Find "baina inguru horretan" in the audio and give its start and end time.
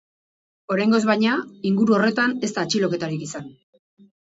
1.11-2.37